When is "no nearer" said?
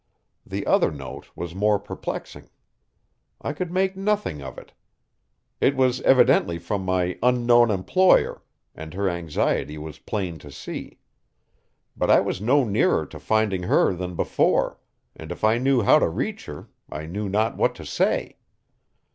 12.41-13.05